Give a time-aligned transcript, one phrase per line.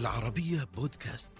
[0.00, 1.32] العربية بودكاست.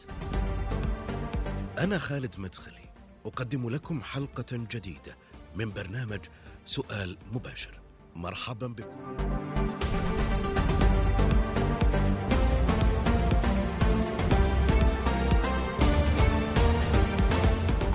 [1.78, 2.90] أنا خالد مدخلي،
[3.26, 5.16] أقدم لكم حلقة جديدة
[5.56, 6.20] من برنامج
[6.64, 7.80] سؤال مباشر.
[8.16, 9.16] مرحبا بكم.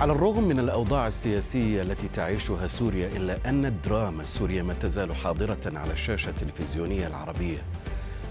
[0.00, 5.78] على الرغم من الأوضاع السياسية التي تعيشها سوريا إلا أن الدراما السورية ما تزال حاضرة
[5.78, 7.62] على الشاشة التلفزيونية العربية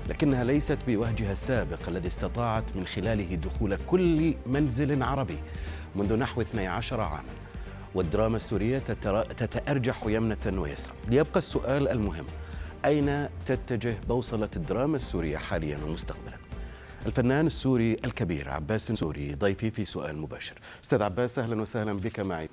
[0.09, 5.37] لكنها ليست بوهجها السابق الذي استطاعت من خلاله دخول كل منزل عربي
[5.95, 7.23] منذ نحو 12 عاما.
[7.95, 8.79] والدراما السورية
[9.37, 12.25] تتأرجح يمنة ويسرى ليبقى السؤال المهم
[12.85, 16.37] أين تتجه بوصلة الدراما السورية حاليا ومستقبلا؟
[17.05, 20.55] الفنان السوري الكبير عباس سوري ضيفي في سؤال مباشر.
[20.83, 22.49] أستاذ عباس أهلا وسهلا بك معي.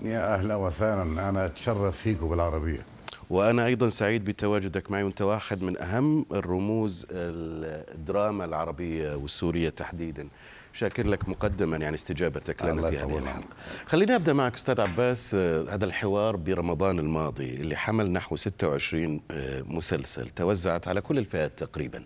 [0.00, 1.28] يا أهلا وسهلا.
[1.28, 2.82] أنا أتشرف فيك بالعربية.
[3.30, 10.28] وأنا أيضا سعيد بتواجدك معي وأنت واحد من أهم الرموز الدراما العربية والسورية تحديدا
[10.72, 13.44] شاكر لك مقدما يعني استجابتك لنا في هذه الحلقة.
[13.86, 19.20] خليني أبدأ معك أستاذ عباس هذا الحوار برمضان الماضي اللي حمل نحو 26
[19.66, 22.04] مسلسل توزعت على كل الفئات تقريبا.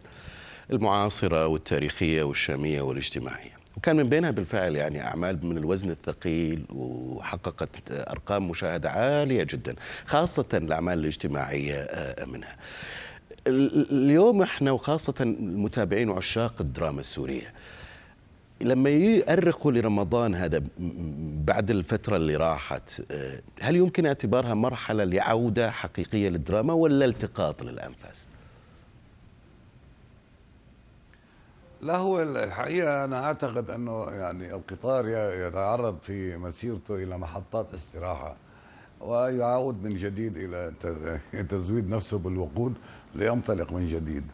[0.71, 8.49] المعاصرة والتاريخية والشامية والاجتماعية وكان من بينها بالفعل يعني أعمال من الوزن الثقيل وحققت أرقام
[8.49, 9.75] مشاهدة عالية جدا
[10.07, 11.87] خاصة الأعمال الاجتماعية
[12.27, 12.57] منها
[13.47, 17.53] اليوم إحنا وخاصة المتابعين وعشاق الدراما السورية
[18.61, 20.63] لما يؤرخوا لرمضان هذا
[21.45, 23.03] بعد الفترة اللي راحت
[23.61, 28.29] هل يمكن اعتبارها مرحلة لعودة حقيقية للدراما ولا التقاط للأنفاس؟
[31.85, 35.09] لا هو الحقيقة أنا أعتقد أنه يعني القطار
[35.47, 38.37] يتعرض في مسيرته إلى محطات استراحة
[39.01, 40.73] ويعود من جديد إلى
[41.49, 42.75] تزويد نفسه بالوقود
[43.15, 44.25] لينطلق من جديد.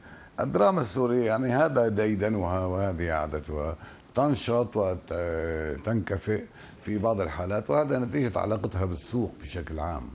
[0.41, 3.77] الدراما السورية يعني هذا ديدنها وهذه عادتها.
[4.15, 6.45] تنشط وتنكفئ
[6.81, 10.09] في بعض الحالات وهذا نتيجة علاقتها بالسوق بشكل عام.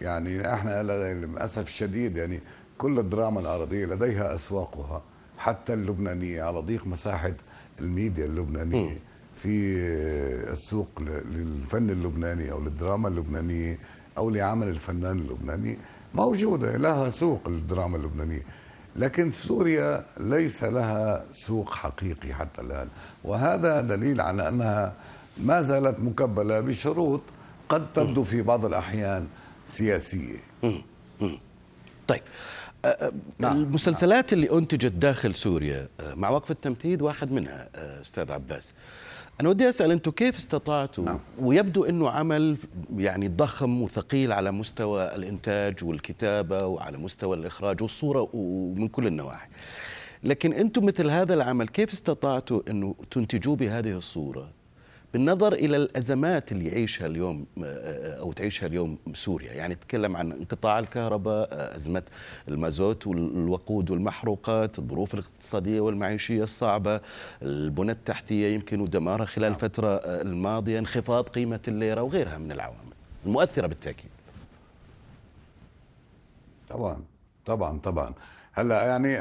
[0.00, 2.40] يعني إحنا للأسف الشديد يعني
[2.78, 5.02] كل الدراما العربية لديها أسواقها.
[5.44, 7.34] حتى اللبنانية على ضيق مساحة
[7.80, 8.98] الميديا اللبنانية.
[9.42, 9.76] في
[10.52, 13.78] السوق للفن اللبناني أو للدراما اللبنانية
[14.18, 15.76] أو لعمل الفنان اللبناني
[16.14, 18.42] موجودة لها سوق الدراما اللبنانية.
[18.96, 22.88] لكن سوريا ليس لها سوق حقيقي حتى الآن.
[23.24, 24.94] وهذا دليل على أنها
[25.38, 27.20] ما زالت مكبلة بشروط
[27.68, 29.26] قد تبدو في بعض الأحيان
[29.66, 30.38] سياسية.
[32.08, 32.22] طيب.
[33.38, 33.56] نعم.
[33.56, 37.68] المسلسلات اللي أنتجت داخل سوريا مع وقف التمثيل واحد منها
[38.00, 38.74] أستاذ عباس
[39.40, 41.20] أنا ودي أسأل أنتم كيف استطعتوا نعم.
[41.38, 42.56] ويبدو إنه عمل
[42.96, 49.48] يعني ضخم وثقيل على مستوى الإنتاج والكتابة وعلى مستوى الإخراج والصورة ومن كل النواحي
[50.24, 54.48] لكن أنتم مثل هذا العمل كيف استطعتوا إنه تنتجوه بهذه الصورة
[55.14, 61.76] بالنظر إلى الأزمات اللي يعيشها اليوم أو تعيشها اليوم سوريا، يعني تتكلم عن انقطاع الكهرباء،
[61.76, 62.02] أزمة
[62.48, 67.00] المازوت والوقود والمحروقات، الظروف الاقتصادية والمعيشية الصعبة،
[67.42, 72.94] البنى التحتية يمكن ودمارها خلال الفترة الماضية، انخفاض قيمة الليرة وغيرها من العوامل
[73.26, 74.10] المؤثرة بالتأكيد.
[76.70, 76.96] طبعا
[77.46, 78.14] طبعا طبعا
[78.52, 79.16] هلأ يعني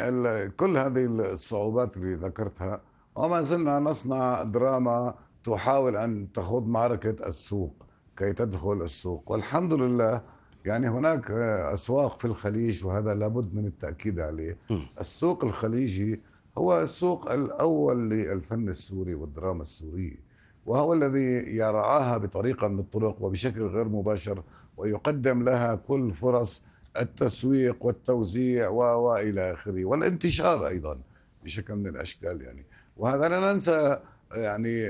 [0.50, 2.81] كل هذه الصعوبات اللي ذكرتها
[3.16, 7.86] وما زلنا نصنع دراما تحاول أن تخوض معركة السوق
[8.18, 9.31] كي تدخل السوق.
[9.31, 10.22] والحمد لله
[10.66, 11.31] يعني هناك
[11.74, 14.58] أسواق في الخليج وهذا لابد من التأكيد عليه.
[15.00, 16.22] السوق الخليجي
[16.58, 20.34] هو السوق الأول للفن السوري والدراما السوريه
[20.66, 24.44] وهو الذي يرعاها بطريقة من الطرق وبشكل غير مباشر
[24.78, 26.62] ويقدم لها كل فرص
[27.00, 31.00] التسويق والتوزيع وإلى آخره والانتشار أيضا
[31.44, 32.66] بشكل من الأشكال يعني.
[32.98, 34.00] وهذا لا ننسى
[34.33, 34.89] يعني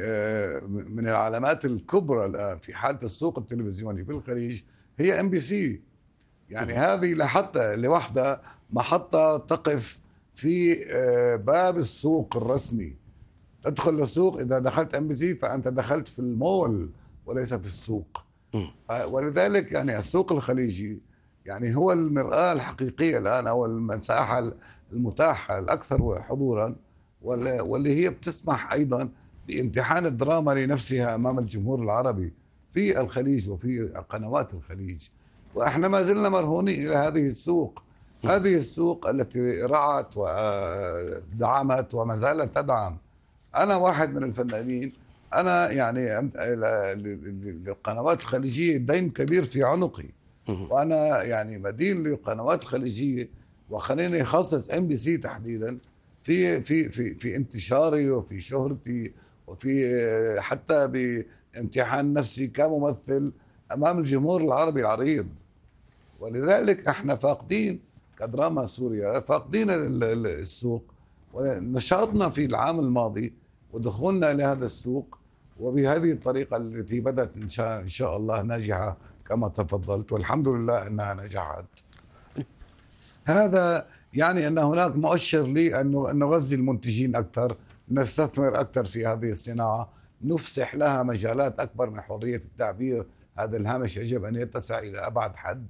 [0.70, 4.62] من العلامات الكبرى الآن في حالة السوق التلفزيوني في الخليج
[4.98, 5.82] هي إم بي سي.
[6.50, 8.42] يعني هذه لحتى لوحدها
[8.72, 10.00] محطة تقف
[10.34, 10.76] في
[11.46, 12.96] باب السوق الرسمي.
[13.62, 16.90] تدخل للسوق إذا دخلت إم بي سي فأنت دخلت في المول
[17.26, 18.24] وليس في السوق.
[19.06, 21.00] ولذلك يعني السوق الخليجي
[21.46, 24.52] يعني هو المرآة الحقيقية الآن أو المساحة
[24.94, 26.76] المتاحة الأكثر حضورا
[27.22, 29.10] واللي هي بتسمح أيضا
[29.48, 32.34] بامتحان الدراما لنفسها أمام الجمهور العربي
[32.74, 35.02] في الخليج وفي قنوات الخليج.
[35.56, 37.82] وإحنا ما زلنا مرهونين إلى هذه السوق.
[38.26, 42.98] هذه السوق التي رعت ودعمت وما زالت تدعم.
[43.56, 44.94] أنا واحد من الفنانين.
[45.34, 46.32] أنا يعني
[47.66, 50.10] للقنوات الخليجية دين كبير في عنقي.
[50.70, 53.30] وأنا يعني مدين للقنوات الخليجيه
[53.70, 55.78] وخليني أخصص ام بي سي تحديدا
[56.24, 59.12] في في في في انتشاري وفي شهرتي
[59.48, 63.32] وفي حتى بامتحان نفسي كممثل
[63.74, 65.28] أمام الجمهور العربي العريض.
[66.20, 67.80] ولذلك إحنا فاقدين
[68.20, 70.84] كدراما سوريا فاقدين السوق.
[71.34, 73.34] ونشاطنا في العام الماضي
[73.74, 75.18] ودخولنا إلى هذا السوق
[75.60, 78.98] وبهذه الطريقة التي بدأت إن شاء الله ناجحة
[79.28, 81.66] كما تفضلت والحمد لله إنها نجحت.
[83.26, 87.58] هذا يعني أن هناك مؤشر لي انه أن نغذي المنتجين أكثر.
[87.92, 89.90] نستثمر أكثر في هذه الصناعة
[90.22, 93.06] نفسح لها مجالات أكبر من حرية التعبير.
[93.38, 95.68] هذا الهامش يجب أن يتسع إلى أبعد حد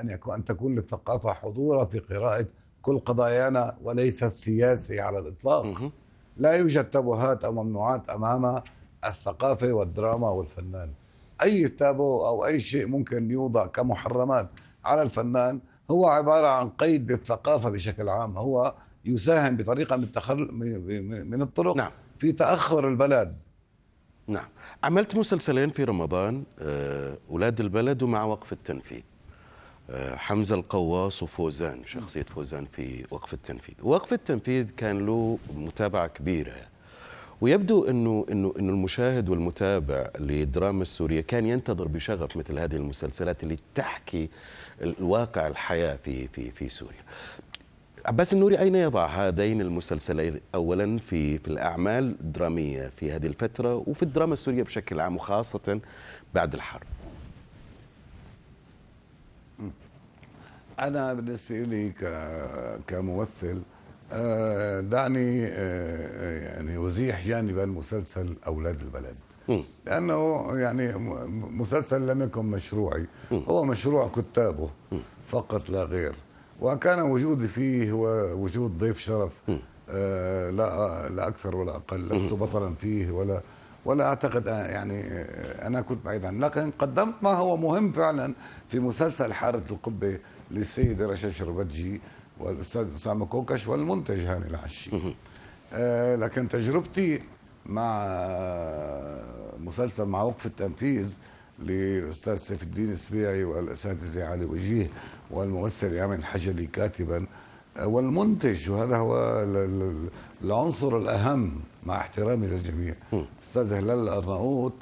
[0.00, 2.46] أن يكون أن تكون للثقافة حضورا في قراءة
[2.82, 5.92] كل قضايانا وليس السياسي على الإطلاق.
[6.36, 8.62] لا يوجد تبوهات أو ممنوعات أمام
[9.04, 10.92] الثقافة والدراما والفنان.
[11.42, 14.48] أي تابو أو أي شيء ممكن يوضع كمحرمات
[14.84, 18.38] على الفنان هو عبارة عن قيد للثقافة بشكل عام.
[18.38, 20.48] هو يساهم بطريقة من التخل...
[21.24, 21.90] من الطرق نعم.
[22.18, 23.36] في تأخر البلد.
[24.26, 24.48] نعم.
[24.84, 29.02] عملت مسلسلين في رمضان آه، أولاد البلد ومع وقف التنفيذ.
[29.90, 33.74] آه، حمزة القواص وفوزان شخصية فوزان في وقف التنفيذ.
[33.82, 36.52] وقف التنفيذ كان له متابعة كبيرة.
[37.40, 43.58] ويبدو إنه إنه إنه المشاهد والمتابع للدراما السورية كان ينتظر بشغف مثل هذه المسلسلات اللي
[43.74, 44.28] تحكي
[44.82, 47.02] الواقع الحياة في في في سوريا.
[48.06, 54.02] عباس النوري أين يضع هذين المسلسلين اولا في في الأعمال الدراميه في هذه الفترة وفي
[54.02, 55.80] الدراما السورية بشكل عام وخاصة
[56.34, 56.86] بعد الحرب؟
[60.80, 61.92] أنا بالنسبة لي
[62.86, 63.62] كممثل
[64.12, 69.14] آه، دعني آه، يعني أزيح جانبا مسلسل أولاد البلد.
[69.86, 70.92] لأنه يعني
[71.32, 73.06] مسلسل لم يكن مشروعي.
[73.32, 74.70] هو مشروع كتابه
[75.26, 76.14] فقط لا غير.
[76.60, 78.06] وكان وجودي فيه هو
[78.44, 79.32] وجود ضيف شرف
[79.90, 83.40] آه، لا لا أكثر ولا أقل لست بطلا فيه ولا
[83.84, 85.02] ولا أعتقد يعني
[85.66, 88.34] أنا كنت بعيد عنه لكن قدمت ما هو مهم فعلا
[88.68, 90.18] في مسلسل حارة القبة
[90.50, 92.00] للسيده رشا شربتجي
[92.40, 94.90] والأستاذ أسامة كوكش والمنتج هاني العشي.
[95.72, 97.20] آه لكن تجربتي
[97.66, 98.06] مع
[99.60, 101.18] مسلسل مع وقف التنفيذ
[101.58, 104.90] للاستاذ سيف الدين السبيعي والأساتذة علي وجيه
[105.30, 107.26] والممثل يامن الحجلي كاتبا.
[107.76, 109.44] آه، والمنتج وهذا هو
[110.44, 112.94] العنصر الأهم مع احترامي للجميع.
[113.12, 114.72] الاستاذ هلال الارناؤوط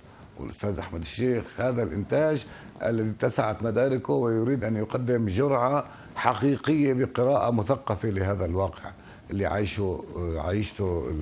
[0.40, 2.46] والأستاذ أحمد الشيخ هذا الإنتاج
[2.86, 5.84] الذي اتسعت مداركه ويريد أن يقدم جرعة
[6.16, 8.92] حقيقية بقراءة مثقفة لهذا الواقع
[9.30, 10.04] اللي عايشه
[10.36, 11.12] عايشته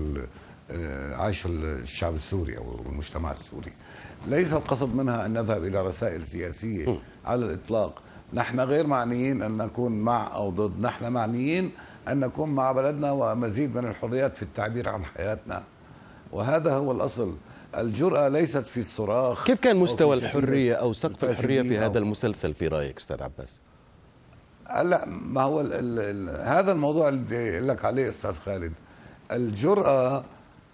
[1.12, 3.72] عايشه الشعب السوري أو المجتمع السوري.
[4.26, 8.02] ليس القصد منها أن نذهب إلى رسائل سياسية على الإطلاق،
[8.32, 11.70] نحن غير معنيين أن نكون مع أو ضد، نحن معنيين
[12.08, 15.62] أن نكون مع بلدنا ومزيد من الحريات في التعبير عن حياتنا.
[16.32, 17.34] وهذا هو الأصل.
[17.78, 22.68] الجرأة ليست في الصراخ كيف كان مستوى الحرية أو سقف الحرية في هذا المسلسل في
[22.68, 23.60] رأيك أستاذ عباس؟
[24.82, 28.72] لا ما هو ال ال هذا الموضوع اللي لك عليه أستاذ خالد
[29.32, 30.24] الجرأة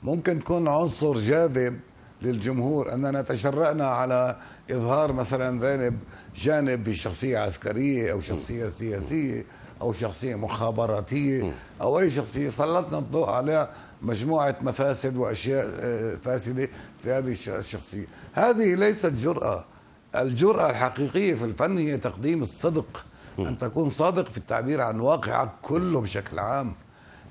[0.02, 1.80] ممكن تكون عنصر جاذب
[2.22, 4.36] للجمهور أننا تجرأنا على
[4.70, 5.98] إظهار مثلا جانب
[6.36, 9.44] جانب بشخصية عسكرية أو شخصية سياسية
[9.80, 13.70] أو شخصية مخابراتية أو أي شخصية سلطنا الضوء عليها
[14.02, 16.68] مجموعة مفاسد وأشياء آه، فاسدة
[17.02, 18.04] في هذه الشخصية.
[18.34, 19.64] هذه ليست جرأة.
[20.16, 23.04] الجرأة الحقيقية في الفن هي تقديم الصدق.
[23.38, 26.72] أن تكون صادق في التعبير عن واقعك كله بشكل عام.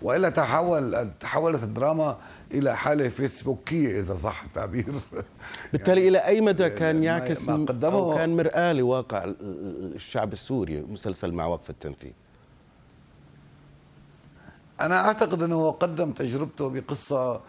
[0.06, 2.18] والا تحول تحولت الدراما
[2.54, 4.86] إلى حالة فيسبوكيه إذا صح التعبير.
[5.74, 9.34] بالتالي يعني إلى أي مدى كان يعكس ما قدمه أو كان مرآة لواقع
[9.96, 12.12] الشعب السوري مسلسل مع وقف التنفيذ؟
[14.82, 17.42] أنا أعتقد إنه قدم تجربته بقصة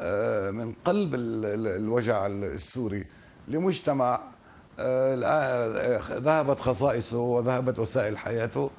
[0.00, 3.06] آه، من قلب الوجع السوري
[3.48, 4.20] لمجتمع
[4.78, 8.70] آه، ذهبت خصائصه وذهبت وسائل حياته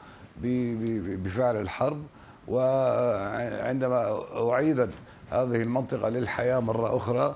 [0.42, 2.04] بفعل الحرب.
[2.48, 4.20] وعندما
[4.52, 4.92] أعيدت
[5.32, 7.36] هذه المنطقة للحياة مرة أخرى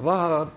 [0.00, 0.52] ظهرت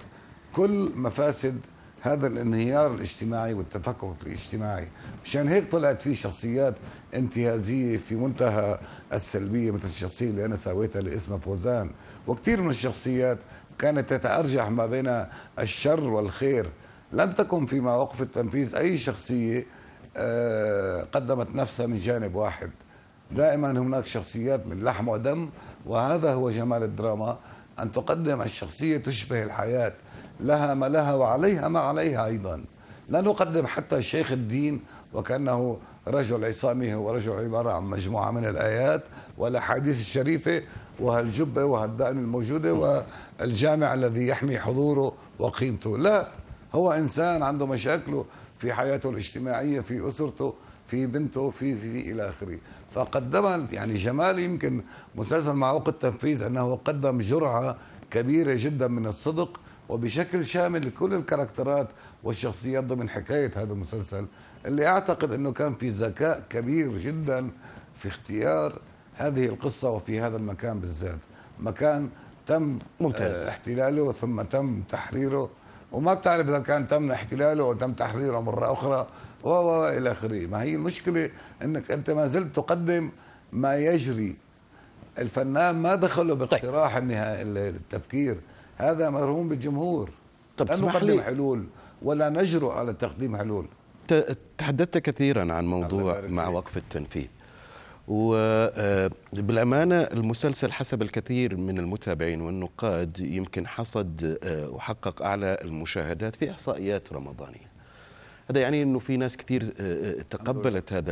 [0.53, 1.59] كل مفاسد
[2.01, 4.87] هذا الانهيار الاجتماعي والتفكك الاجتماعي.
[5.25, 6.75] مشان هيك طلعت في شخصيات
[7.15, 8.79] انتهازية في منتهى
[9.13, 11.89] السلبية مثل الشخصية اللي أنا سويتها اللي اسمها فوزان.
[12.27, 13.37] وكثير من الشخصيات
[13.79, 15.25] كانت تتأرجح ما بين
[15.59, 16.69] الشر والخير.
[17.13, 19.65] لم تكن في مواقف التنفيذ أي شخصية
[21.13, 22.71] قدمت نفسها من جانب واحد.
[23.31, 25.49] دائما هناك شخصيات من لحم ودم
[25.85, 27.37] وهذا هو جمال الدراما.
[27.79, 29.93] أن تقدم الشخصية تشبه الحياة
[30.39, 32.63] لها ما لها وعليها ما عليها أيضا.
[33.09, 34.81] لا نقدم حتى شيخ الدين
[35.13, 35.77] وكأنه
[36.07, 39.03] رجل عصامي هو رجل عبارة عن مجموعة من الآيات
[39.37, 40.61] والأحاديث الشريفة
[40.99, 43.03] وهالجبة وهالدقن الموجودة
[43.39, 45.97] والجامع الذي يحمي حضوره وقيمته.
[45.97, 46.27] لا
[46.75, 48.25] هو إنسان عنده مشاكله.
[48.63, 50.53] في حياته الاجتماعية في أسرته
[50.87, 52.57] في بنته في في, في إلى آخره
[52.91, 54.81] فقدم يعني جمال يمكن
[55.15, 57.77] مسلسل مع وقت التنفيذ أنه قدم جرعة
[58.11, 61.87] كبيرة جدا من الصدق وبشكل شامل لكل الكاركترات
[62.23, 64.25] والشخصيات ضمن حكاية هذا المسلسل
[64.65, 67.49] اللي أعتقد أنه كان في ذكاء كبير جدا
[67.95, 68.79] في اختيار
[69.15, 71.19] هذه القصة وفي هذا المكان بالذات
[71.59, 72.09] مكان
[72.47, 73.47] تم ممتاز.
[73.47, 75.49] آه، احتلاله ثم تم تحريره
[75.93, 79.07] وما بتعرف إذا كان تم احتلاله أو تم تحريره مرة أخرى.
[79.43, 80.45] و إلى آخره.
[80.45, 81.29] ما هي المشكلة
[81.63, 83.09] أنك أنت ما زلت تقدم
[83.51, 84.35] ما يجري.
[85.19, 87.11] الفنان ما دخله باقتراح طيب.
[87.11, 88.37] التفكير.
[88.77, 90.09] هذا مرهون بالجمهور.
[90.57, 91.23] طب لا نقدم لي.
[91.23, 91.63] حلول
[92.01, 93.65] ولا نجرؤ على تقديم حلول.
[94.57, 97.27] تحدثت كثيرا عن موضوع مع وقف التنفيذ.
[98.07, 107.13] وبالأمانة المسلسل حسب الكثير من المتابعين والنقاد يمكن حصد آه، وحقق أعلى المشاهدات في إحصائيات
[107.13, 107.73] رمضانية.
[108.49, 111.11] هذا يعني أنه في ناس كثير آه، آه، تقبلت هذا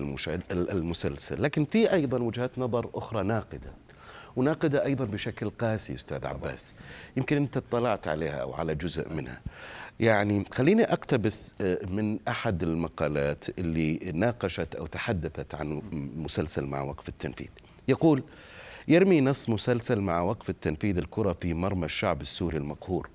[0.51, 1.43] المسلسل.
[1.43, 3.71] لكن في أيضا وجهات نظر أخرى ناقدة.
[4.35, 6.75] وناقدة أيضا بشكل قاسي أستاذ عباس.
[7.17, 9.41] يمكن أنت اطلعت عليها أو على جزء منها.
[10.01, 15.81] يعني خليني أقتبس آه، من أحد المقالات اللي ناقشت أو تحدثت عن
[16.17, 17.47] مسلسل مع وقف التنفيذ.
[17.87, 18.23] يقول
[18.87, 23.09] يرمي نص مسلسل مع وقف التنفيذ الكرة في مرمى الشعب السوري المقهور.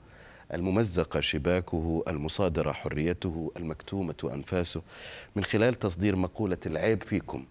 [0.55, 4.83] الممزقة شباكه المصادرة حريته المكتومة أنفاسه.
[5.37, 7.45] من خلال تصدير مقولة العيب فيكم.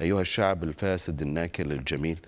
[0.00, 2.18] أيها الشعب الفاسد الناكل الجميل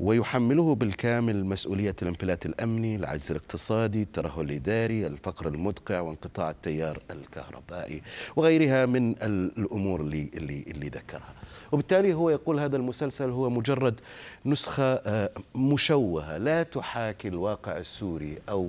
[0.00, 8.02] ويحمله بالكامل مسؤولية الانفلات الأمني العجز الاقتصادي الترهل الإداري الفقر المدقع وانقطاع التيار الكهربائي
[8.36, 11.34] وغيرها من الأمور اللي, اللي, اللي ذكرها.
[11.72, 14.00] وبالتالي هو يقول هذا المسلسل هو مجرد
[14.46, 16.38] نسخة آه، مشوهة.
[16.38, 18.68] لا تحاكي الواقع السوري أو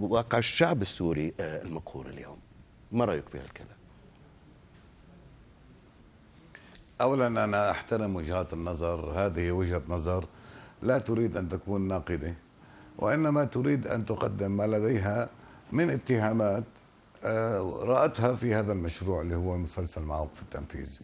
[0.00, 2.36] واقع الشعب السوري آه، المقهور اليوم.
[2.92, 3.73] ما رأيك في هالكلام؟
[7.00, 10.24] اولا أنا أحترم وجهات النظر هذه وجهة نظر
[10.82, 12.34] لا تريد أن تكون ناقدة
[12.98, 15.28] وإنما تريد أن تقدم ما لديها
[15.72, 16.64] من اتهامات
[17.24, 20.98] آه، رأتها في هذا المشروع اللي هو مسلسل مع وقف التنفيذ.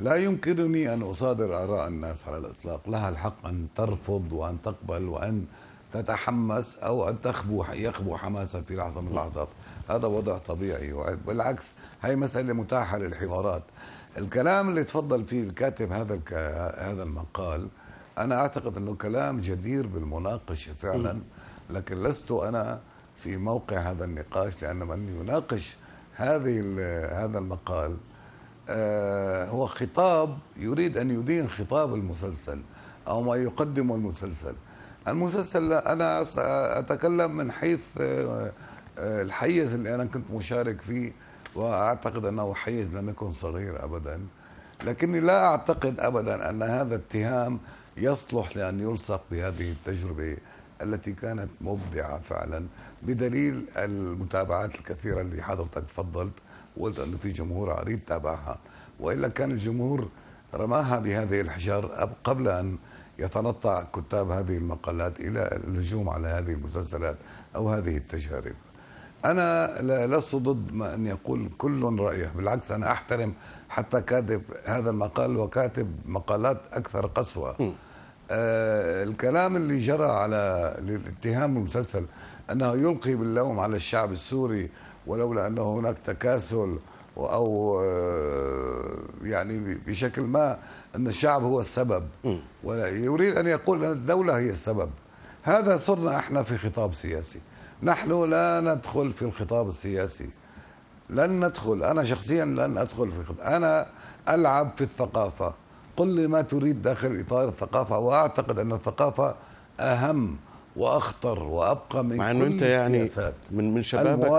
[0.00, 2.88] لا يمكنني أن أصادر آراء الناس على الإطلاق.
[2.88, 5.46] لها الحق أن ترفض وأن تقبل وأن
[5.92, 9.48] تتحمس أو أن تخبو يخبو حماسا في لحظة من اللحظات.
[9.90, 13.62] هذا وضع طبيعي بالعكس هي مسألة متاحة للحوارات.
[14.18, 16.20] الكلام اللي تفضل فيه الكاتب هذا
[16.78, 17.68] هذا المقال
[18.18, 21.18] أنا أعتقد إنه كلام جدير بالمناقشة فعلا
[21.70, 22.80] لكن لست أنا
[23.16, 25.76] في موقع هذا النقاش لأن من يناقش
[26.14, 26.60] هذه
[27.24, 27.96] هذا المقال.
[28.68, 32.60] آه، هو خطاب يريد أن يدين خطاب المسلسل
[33.08, 34.54] أو ما يقدمه المسلسل.
[35.08, 36.24] المسلسل أنا
[36.78, 38.52] أتكلم من حيث آه،
[38.98, 41.12] آه، الحيز اللي أنا كنت مشارك فيه
[41.56, 44.20] وأعتقد أنه حيز لم يكن صغير ابدا
[44.84, 47.58] لكني لا أعتقد ابدا أن هذا اتهام
[47.96, 50.36] يصلح لأن يلصق بهذه التجربة
[50.82, 52.66] التي كانت مبدعة فعلا
[53.02, 56.32] بدليل المتابعات الكثيرة اللي حضرتك تفضلت
[56.76, 58.58] وقلت أنه في جمهور عريض تابعها.
[59.00, 60.08] وإلا كان الجمهور
[60.54, 61.86] رماها بهذه الحجار
[62.24, 62.78] قبل أن
[63.18, 67.16] يتنطع كتاب هذه المقالات إلى الهجوم على هذه المسلسلات
[67.56, 68.54] أو هذه التجارب.
[69.24, 69.70] أنا
[70.06, 73.34] لست ضد ما أن يقول كل رأيه بالعكس أنا أحترم
[73.68, 77.56] حتى كاتب هذا المقال وكاتب مقالات أكثر قسوة.
[78.30, 82.04] آه الكلام اللي جرى على الاتهام المسلسل
[82.52, 84.70] أنه يلقي باللوم على الشعب السوري
[85.06, 86.78] ولولا أنه هناك تكاسل
[87.16, 90.58] أو آه يعني بشكل ما
[90.96, 92.08] أن الشعب هو السبب.
[92.64, 94.90] ولا يريد أن يقول أن الدولة هي السبب.
[95.42, 97.40] هذا صرنا إحنا في خطاب سياسي.
[97.82, 100.30] نحن لا ندخل في الخطاب السياسي.
[101.10, 101.82] لن ندخل.
[101.82, 103.40] أنا شخصيا لن أدخل في الخطاب.
[103.40, 103.86] أنا
[104.28, 105.54] ألعب في الثقافة.
[105.96, 109.34] قل لي ما تريد داخل إطار الثقافة وأعتقد أن الثقافة
[109.80, 110.36] أهم
[110.76, 113.08] وأخطر وأبقى من مع إنه أنت يعني
[113.50, 114.30] من من شبابك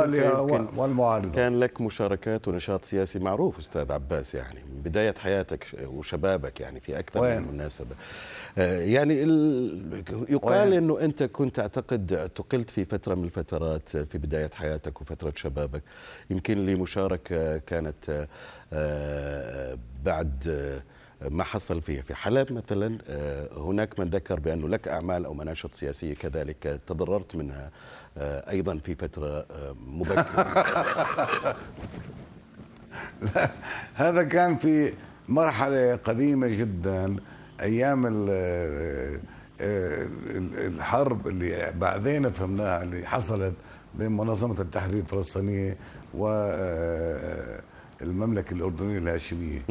[0.77, 1.31] والمعارضة.
[1.35, 6.99] كان لك مشاركات ونشاط سياسي معروف أستاذ عباس يعني من بداية حياتك وشبابك يعني في
[6.99, 7.95] أكثر وين؟ من مناسبة.
[8.65, 9.13] يعني
[10.29, 15.83] يقال إنه أنت كنت أعتقد تقلت في فترة من الفترات في بداية حياتك وفترة شبابك.
[16.29, 18.27] يمكن لي مشاركة كانت
[18.73, 20.47] آه، بعد
[21.21, 22.97] ما حصل فيه في حلب مثلا.
[23.09, 27.71] آه، هناك من ذكر بأنه لك أعمال أو مناشط سياسية كذلك تضررت منها
[28.17, 30.55] آه، أيضا في فترة آه، مبكرة.
[33.93, 34.93] هذا كان في
[35.27, 37.15] مرحلة قديمة جدا.
[37.61, 38.25] أيام
[40.57, 43.53] الحرب اللي بعدين فهمناها اللي حصلت
[43.95, 45.77] بين منظمة التحرير الفلسطينية
[46.13, 47.63] والمملكة
[48.53, 49.61] الأردنية الهاشمية.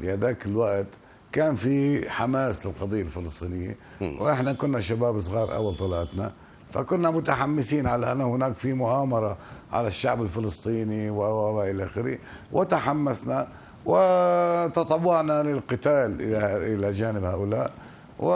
[0.00, 0.86] بهذاك الوقت
[1.32, 3.76] كان في حماس للقضية الفلسطينية.
[4.00, 6.32] وإحنا كنا شباب صغار أول طلعتنا
[6.70, 9.38] فكنا متحمسين على أن هناك في مؤامرة
[9.72, 12.18] على الشعب الفلسطيني وإلى آخره.
[12.52, 13.48] وتحمسنا
[13.84, 17.70] وتطوعنا للقتال إلى إلى جانب هؤلاء.
[18.18, 18.30] و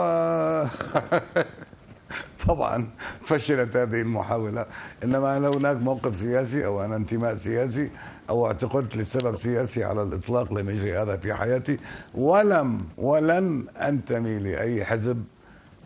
[2.47, 2.87] طبعا
[3.21, 4.65] فشلت هذه المحاولة.
[5.03, 7.89] إنما أنا هناك موقف سياسي أو أنا انتماء سياسي
[8.29, 11.79] أو اعتقلت لسبب سياسي على الإطلاق لم يجري هذا في حياتي؟
[12.13, 15.23] ولم ولن أنتمي لأي حزب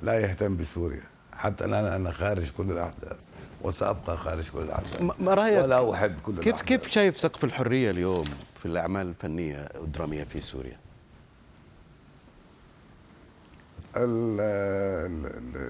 [0.04, 1.04] لا يهتم بسوريا.
[1.34, 3.18] حتى الآن أنا خارج كل الأحزاب.
[3.62, 6.66] وسأبقى خارج كل الأحزاب ما رأيك ولا أحب كل كيف الأحزاب.
[6.68, 8.26] كيف شايف سقف الحرية اليوم
[8.56, 10.78] في الأعمال الفنية والدرامية في سوريا؟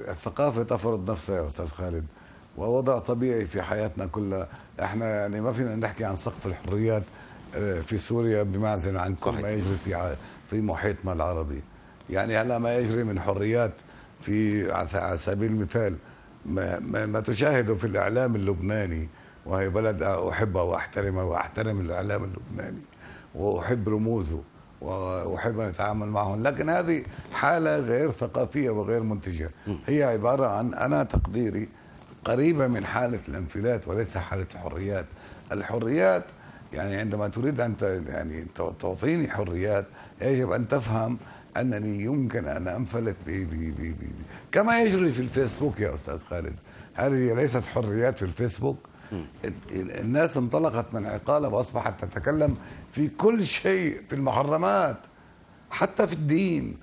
[0.09, 2.05] الثقافة تفرض نفسها يا أستاذ خالد
[2.57, 4.47] ووضع طبيعي في حياتنا كلها
[4.81, 7.03] إحنا يعني ما فينا نحكي عن سقف الحريات
[7.55, 10.15] آه، في سوريا بمعزل عن كل ما يجري في
[10.49, 11.61] في محيطنا العربي
[12.09, 13.71] يعني هلا ما يجري من حريات
[14.21, 15.95] في على سبيل المثال
[16.45, 19.09] ما, ما, ما تشاهده في الإعلام اللبناني
[19.45, 22.81] وهي بلد أحبها وأحترمها وأحترم الإعلام اللبناني
[23.35, 24.41] وأحب رموزه
[24.81, 27.03] وأحب أن أتعامل معهم لكن هذه
[27.33, 29.51] حالة غير ثقافية وغير منتجة.
[29.87, 31.69] هي عبارة عن أنا تقديري
[32.25, 35.05] قريبة من حالة الانفلات وليس حالة الحريات.
[35.51, 36.23] الحريات
[36.73, 37.75] يعني عندما تريد أن
[38.07, 38.45] يعني
[38.79, 39.85] تعطيني حريات
[40.21, 41.17] يجب أن تفهم
[41.57, 44.07] أنني يمكن أن أنفلت بي بي بي بي
[44.51, 46.55] كما يجري في الفيسبوك يا أستاذ خالد.
[46.93, 48.77] هذه ليست حريات في الفيسبوك.
[49.75, 52.55] الناس انطلقت من عقالها وأصبحت تتكلم
[52.91, 54.97] في كل شيء في المحرمات
[55.71, 56.77] حتى في الدين.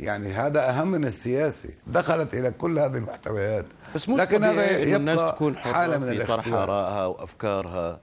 [0.00, 3.64] يعني هذا أهم من السياسي دخلت إلى كل هذه المحتويات.
[3.94, 8.00] بس مش لكن هذا يبقى الناس تكون حالة من في طرح آرائها وأفكارها.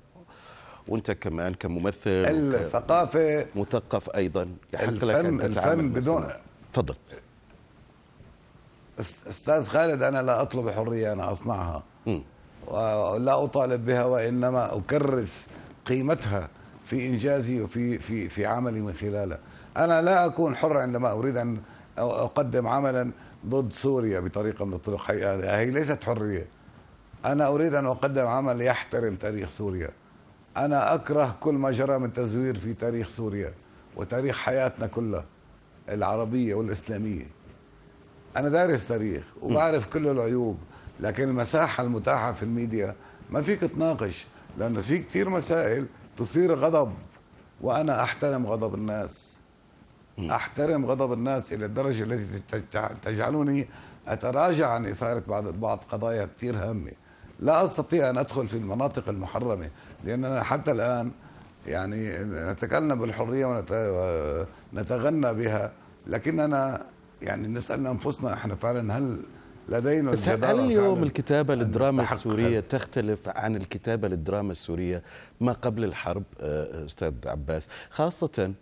[0.88, 6.28] وانت كمان كممثل الثقافة مثقف أيضا يحق لك أن الفن بدون
[6.73, 6.95] تفضل.
[9.00, 11.84] أستاذ خالد أنا لا أطلب حرية أنا أصنعها.
[12.08, 12.19] م.
[12.67, 15.47] ولا أطالب بها وإنما أكرس
[15.86, 16.50] قيمتها
[16.86, 19.39] في إنجازي وفي في في عملي من خلالها.
[19.78, 21.58] أنا لا أكون حر عندما أريد أن
[21.97, 23.12] أقدم عملا
[23.45, 25.12] ضد سوريا بطريقة من الطرق.
[25.12, 26.47] هي ليست حرية.
[27.26, 29.89] أنا أريد أن أقدم عمل يحترم تاريخ سوريا.
[30.57, 33.53] أنا أكره كل ما جرى من تزوير في تاريخ سوريا
[33.95, 35.25] وتاريخ حياتنا كلها
[35.89, 37.25] العربية والإسلامية.
[38.37, 40.57] أنا دارس تاريخ وبعرف كل العيوب
[40.99, 42.95] لكن المساحة المتاحة في الميديا
[43.29, 44.25] ما فيك تناقش
[44.57, 45.85] لأنه في كثير مسائل
[46.17, 46.93] تثير غضب
[47.61, 49.33] وأنا أحترم غضب الناس.
[50.19, 52.61] أحترم غضب الناس إلى الدرجة التي
[53.05, 53.67] تجعلني
[54.07, 56.91] أتراجع عن إثارة بعض بعض قضايا كثير هامة.
[57.39, 59.69] لا أستطيع أن أدخل في المناطق المحرمة
[60.04, 61.12] لاننا حتى الآن
[61.67, 62.10] يعني
[62.52, 63.45] نتكلم بالحرية
[64.73, 65.71] ونتغنى بها
[66.08, 66.82] لكننا
[67.21, 69.19] يعني نسأل أنفسنا إحنا فعلا هل
[69.69, 75.04] لدينا بس هل اليوم الكتابة للدراما السورية تختلف عن الكتابة للدراما السورية
[75.41, 78.54] ما قبل الحرب آه، أستاذ عباس؟ خاصة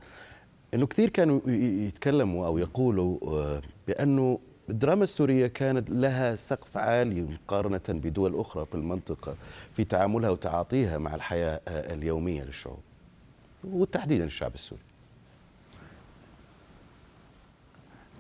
[0.74, 1.40] إنه كثير كانوا
[1.88, 8.76] يتكلموا أو يقولوا آه، بأنه الدراما السورية كانت لها سقف عالي مقارنة بدول أخرى في
[8.76, 9.36] المنطقة
[9.76, 12.80] في تعاملها وتعاطيها مع الحياة اليومية للشعوب.
[13.64, 14.82] وتحديدا الشعب السوري.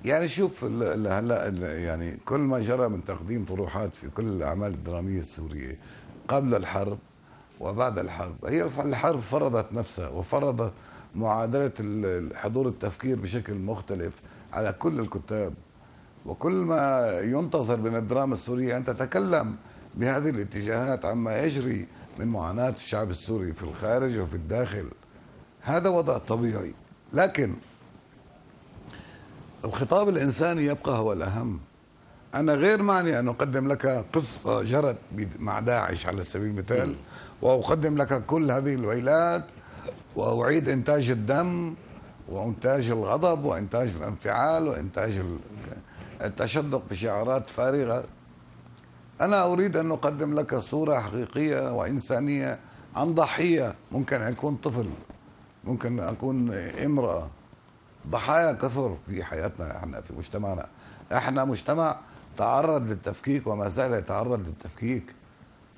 [0.05, 5.77] يعني شوف هلا يعني كل ما جرى من تقديم طروحات في كل الأعمال الدرامية السورية
[6.27, 6.97] قبل الحرب
[7.59, 10.73] وبعد الحرب هي الحرب فرضت نفسها وفرضت
[11.15, 11.71] معادلة
[12.35, 14.21] حضور التفكير بشكل مختلف
[14.53, 15.53] على كل الكتاب.
[16.25, 19.55] وكل ما ينتظر من الدراما السورية أن تتكلم
[19.95, 21.87] بهذه الاتجاهات عما يجري
[22.19, 24.89] من معاناة الشعب السوري في الخارج وفي الداخل.
[25.61, 26.73] هذا وضع طبيعي.
[27.13, 27.53] لكن
[29.65, 31.59] الخطاب الإنساني يبقى هو الأهم.
[32.35, 34.97] أنا غير معني أن أقدم لك قصة جرت
[35.39, 36.95] مع داعش على سبيل المثال
[37.41, 39.43] وأقدم لك كل هذه الويلات
[40.15, 41.73] وأعيد إنتاج الدم
[42.29, 45.21] وإنتاج الغضب وإنتاج الانفعال وإنتاج
[46.21, 48.03] التشدق بشعارات فارغة.
[49.21, 52.59] أنا أريد أن أقدم لك صورة حقيقية وإنسانية
[52.95, 53.75] عن ضحية.
[53.91, 54.89] ممكن أن يكون طفل
[55.63, 56.53] ممكن أن أكون
[56.85, 57.27] امرأة.
[58.09, 60.65] ضحايا كثر في حياتنا إحنا في مجتمعنا.
[61.11, 61.97] إحنا مجتمع
[62.37, 65.03] تعرض للتفكيك وما زال يتعرض للتفكيك.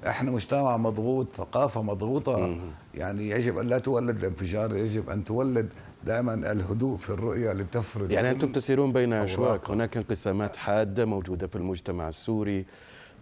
[0.08, 2.58] إحنا مجتمع مضغوط ثقافة مضغوطة.
[2.96, 5.70] يعني يجب أن لا تولد الانفجار يجب أن تولد
[6.06, 11.56] دائما الهدوء في الرؤية لتفرض يعني أنتم تسيرون بين اشواك هناك انقسامات حادة موجودة في
[11.56, 12.66] المجتمع السوري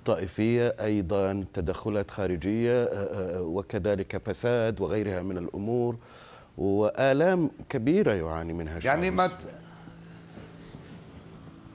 [0.05, 5.95] طائفية أيضا تدخلات خارجية آه، آه، وكذلك فساد وغيرها من الأمور
[6.57, 9.29] وآلام كبيرة يعاني منها الشعب يعني ما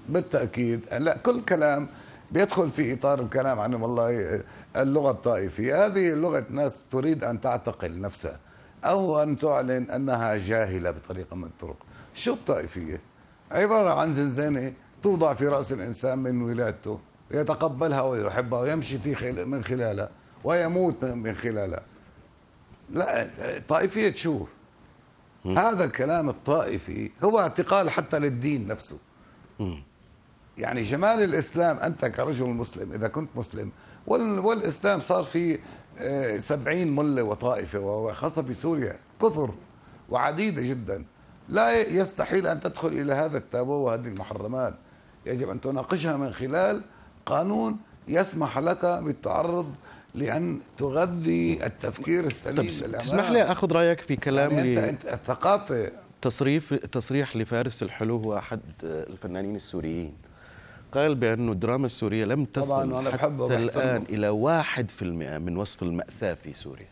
[0.08, 0.80] بالتأكيد.
[0.98, 1.88] لا كل كلام
[2.30, 4.40] بيدخل في إطار الكلام عن والله
[4.76, 5.86] اللغة الطائفية.
[5.86, 8.38] هذه لغة ناس تريد أن تعتقل نفسها.
[8.85, 11.77] أو أن تعلن أنها جاهلة بطريقة من الطرق.
[12.14, 13.01] شو الطائفية؟
[13.53, 20.11] عبارة عن زنزانة توضع في رأس الإنسان من ولادته يتقبلها ويحبها ويمشي في من خلالها
[20.45, 21.83] ويموت من خلالها.
[22.90, 23.31] لا
[23.69, 24.47] طائفية شو؟
[25.47, 28.99] هذا الكلام الطائفي هو اعتقال حتى للدين نفسه.
[30.61, 33.70] يعني جمال الإسلام أنت كرجل مسلم إذا كنت مسلم
[34.07, 35.59] والإسلام صار في
[35.99, 39.51] آه، سبعين ملة وطائفة وخاصة في سوريا كثر
[40.11, 41.05] وعديدة جدا.
[41.49, 44.75] لا يستحيل أن تدخل إلى هذا التابو وهذه المحرمات.
[45.27, 46.83] يجب أن تناقشها من خلال
[47.27, 47.77] قانون
[48.09, 49.75] يسمح لك بالتعرض
[50.14, 55.90] لأن تغذي التفكير السليم طب تسمح لي أخذ رأيك في كلام يعني أنت, أنت الثقافة
[56.23, 60.12] تصريف تصريح لفارس الحلو هو أحد الفنانين السوريين.
[60.92, 66.35] قال بأن الدراما السورية لم تصل حتى الآن إلى واحد في المئة من وصف المأساة
[66.35, 66.88] في سوريا.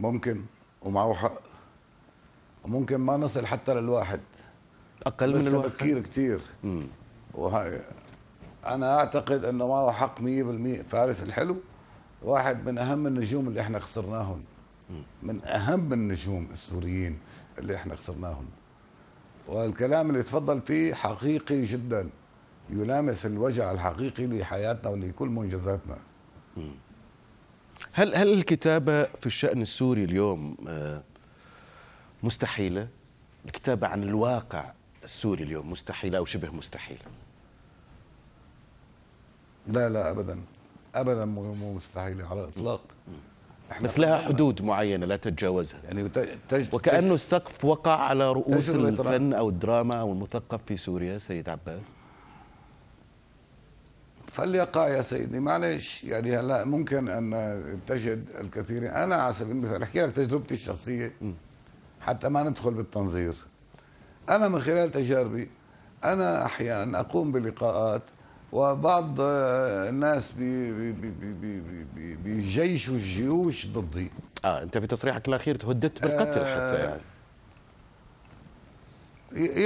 [0.00, 0.42] ممكن
[0.82, 1.40] ومعه حق.
[2.64, 4.20] وممكن ما نصل حتى للواحد.
[5.06, 5.68] أقل من الواحد.
[5.68, 6.40] بكير كثير.
[7.34, 7.80] وهاي
[8.66, 11.56] أنا أعتقد أنه معه حق 100% فارس الحلو
[12.22, 14.44] واحد من أهم النجوم اللي إحنا خسرناهم.
[15.22, 17.18] من أهم النجوم السوريين
[17.58, 18.46] اللي إحنا خسرناهم.
[19.48, 22.10] والكلام اللي تفضل فيه حقيقي جدا.
[22.70, 25.96] يلامس الوجع الحقيقي لحياتنا ولكل منجزاتنا.
[27.92, 31.02] هل هل الكتابة في الشأن السوري اليوم آه،
[32.22, 32.88] مستحيلة؟
[33.44, 34.72] الكتابة عن الواقع
[35.04, 37.00] السوري اليوم مستحيلة أو شبه مستحيلة؟
[39.66, 40.40] لا لا ابدا.
[40.94, 42.80] ابدا مو مستحيلة على الإطلاق.
[43.82, 45.80] بس لها حدود معينة لا تتجاوزها.
[45.84, 46.08] يعني
[46.48, 46.74] تج...
[46.74, 51.86] وكأنه السقف وقع على رؤوس الفن أو الدراما أو المثقف في سوريا سيد عباس؟
[54.26, 58.94] فليقع يا سيدي معلش يعني هلا ممكن أن تجد الكثير.
[59.04, 61.12] أنا على سبيل المثال أحكي لك تجربتي الشخصية
[62.00, 63.34] حتى ما ندخل بالتنظير.
[64.28, 65.50] أنا من خلال تجاربي
[66.04, 68.02] أنا أحيانا أقوم بلقاءات
[68.52, 70.32] وبعض الناس
[72.24, 74.10] بيجيشوا الجيوش ضدي.
[74.44, 77.00] آه أنت في تصريحك الأخير تهددت بالقتل آه حتى يعني.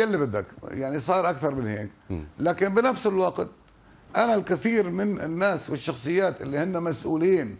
[0.00, 1.90] يلي بدك يعني صار أكثر من هيك.
[2.38, 3.48] لكن بنفس الوقت
[4.16, 7.56] أنا الكثير من الناس والشخصيات اللي هن مسؤولين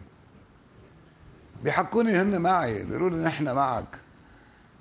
[1.63, 3.97] بيحكوني هن معي بيقولوا لي نحن معك.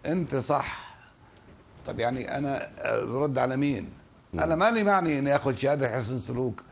[0.07, 0.97] أنت صح.
[1.87, 2.71] طب يعني أنا
[3.05, 3.89] برد على مين؟
[4.35, 6.63] أنا ماني معني إني آخذ شهاده حسن سلوك.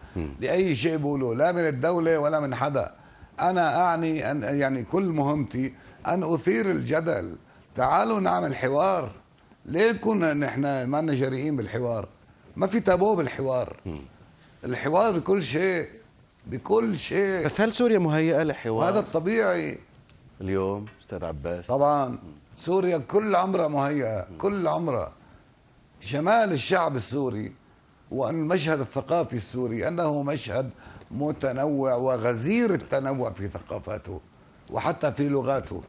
[0.41, 2.95] لأي شيء بقوله لا من الدولة ولا من حدا.
[3.41, 5.75] أنا أعني ان يعني كل مهمتي
[6.07, 7.37] أن أثير الجدل.
[7.75, 9.11] تعالوا نعمل حوار.
[9.67, 12.09] ليه كنا نحن ما جريئين بالحوار؟
[12.57, 13.77] ما في تابو بالحوار.
[14.65, 15.89] الحوار بكل شيء
[16.47, 17.45] بكل شيء.
[17.45, 19.79] بس هل سوريا مهيئة لحوار؟ هذا الطبيعي.
[20.41, 21.67] اليوم أستاذ عباس.
[21.67, 22.19] طبعا.
[22.55, 25.13] سوريا كل عمرها مهيئة كل عمرها.
[26.03, 27.53] جمال الشعب السوري
[28.11, 30.71] والمشهد الثقافي السوري أنه مشهد
[31.11, 34.21] متنوع وغزير التنوع في ثقافاته
[34.71, 35.83] وحتى في لغاته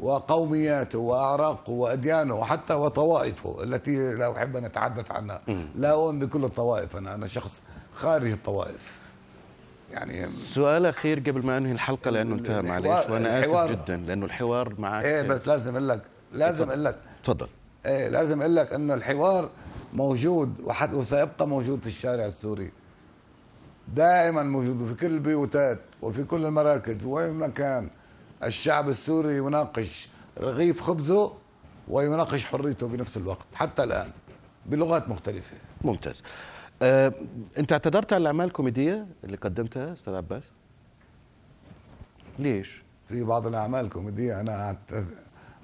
[0.00, 5.40] وقومياته وأعراقه وأديانه وحتى وطوائفه التي لا أحب أن أتحدث عنها.
[5.76, 7.60] لا أؤمن بكل الطوائف أنا أنا شخص
[7.96, 9.00] خارج الطوائف.
[9.90, 14.74] يعني سؤال أخير قبل ما أنهي الحلقة لأنه انتهى معلش وأنا آسف جدا لأنه الحوار
[14.80, 16.96] معك إيه بس لازم أقول لك لازم أقول لك.
[17.24, 17.48] تفضل.
[17.84, 19.50] لازم أقول لك إنه الحوار
[19.94, 20.54] موجود
[20.92, 22.70] وسيبقى موجود في الشارع السوري.
[23.94, 27.88] دائما موجود وفي كل البيوتات وفي كل المراكز وين ما كان
[28.44, 31.32] الشعب السوري يناقش رغيف خبزه
[31.88, 34.10] ويناقش حريته بنفس الوقت حتى الآن
[34.66, 35.56] بلغات مختلفة.
[35.82, 36.22] ممتاز.
[36.82, 37.12] أه،
[37.58, 40.42] أنت اعتذرت عن الاعمال الكوميديه اللي قدمتها أستاذ عباس؟
[42.38, 45.14] ليش؟ في بعض الأعمال الكوميديه أنا اعتذر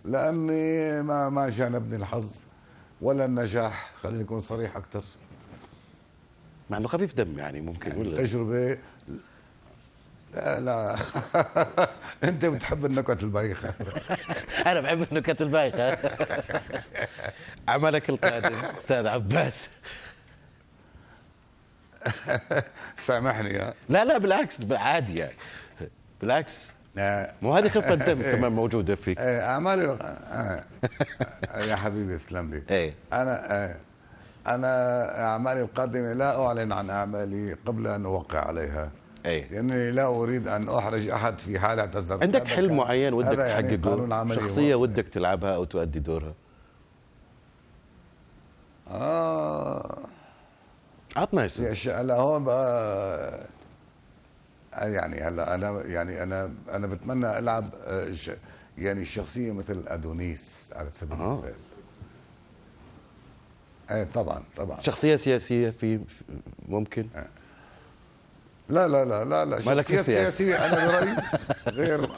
[0.09, 2.37] لأني ما ما جانبني الحظ
[3.01, 3.91] ولا النجاح.
[4.03, 5.05] خليني أكون صريح أكثر.
[6.71, 8.79] مع إنه خفيف دم يعني ممكن يعني ولا تجربة.
[10.35, 10.97] لا لا.
[12.29, 13.75] أنت بتحب النكت البايخة.
[14.67, 15.99] أنا بحب النكت البايخة.
[17.69, 19.71] عملك القادم أستاذ عباس.
[22.97, 25.37] سامحني لا لا بالعكس عادي يعني.
[26.21, 26.67] بالعكس.
[27.43, 29.19] مو هذه خفه دم كمان موجودة فيك.
[29.21, 29.99] اعمالي
[31.57, 32.63] يا حبيبي اسلم لي.
[32.71, 32.95] إيه.
[33.13, 33.77] أنا
[34.47, 38.91] أنا أعمالي القادمة لا أعلن عن أعمالي قبل أن أوقع عليها.
[39.27, 39.51] إيه.
[39.51, 44.35] لانني لا أريد أن أحرج أحد في حال اعتذرت عندك حلم معين ودك تحققه؟ يعني
[44.35, 46.35] شخصية ودك تلعبها أو تؤدي دورها؟
[48.91, 49.99] آه.
[51.17, 51.91] عطنا اسم.
[51.91, 53.39] هلا هون بقى
[54.73, 58.13] يعني هلا أنا يعني أنا أنا بتمنى ألعب آه،
[58.79, 61.33] يعني شخصية مثل أدونيس على سبيل آه.
[61.33, 61.55] المثال.
[63.91, 64.81] إيه طبعا طبعا.
[64.81, 66.01] شخصية سياسية في
[66.69, 67.27] ممكن؟ آه.
[68.69, 71.17] لا لا لا لا لا شخصية سياسية أنا برأيي
[71.69, 72.11] غير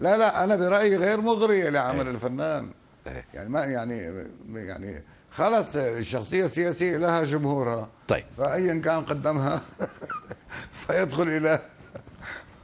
[0.00, 2.70] لا لا أنا برأيي غير مغريه لعمل الفنان.
[3.06, 3.24] إيه.
[3.34, 7.88] يعني ما يعني يعني خلص الشخصية السياسية لها جمهورها.
[8.08, 8.24] طيب.
[8.36, 9.60] فأيا كان قدمها.
[10.86, 11.60] سيدخل إلى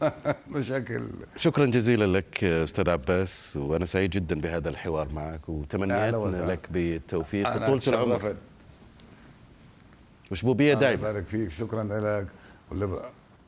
[0.57, 1.07] مشاكل.
[1.37, 7.83] شكرا جزيلا لك أستاذ عباس وأنا سعيد جدا بهذا الحوار معك وتمنياتنا لك بالتوفيق طولة
[7.87, 8.35] العمر.
[10.31, 11.03] وشبوبيه دائما.
[11.03, 11.51] بارك فيك.
[11.51, 12.27] شكرا لك.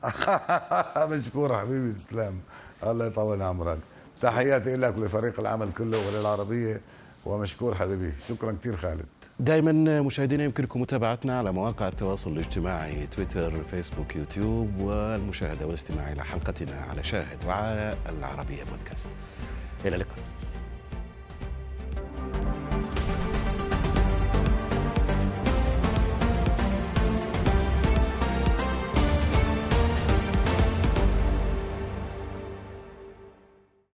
[1.11, 2.39] مشكور حبيبي اسلام
[2.83, 3.79] الله يطول عمرك.
[4.21, 6.81] تحياتي لك ولفريق العمل كله وللعربية.
[7.25, 8.13] ومشكور حبيبي.
[8.29, 9.05] شكرا كثير خالد.
[9.39, 16.81] دائما مشاهدينا يمكنكم متابعتنا على مواقع التواصل الاجتماعي تويتر فيسبوك يوتيوب والمشاهدة والاستماع إلى حلقتنا
[16.89, 19.09] على شاهد وعلى العربية بودكاست.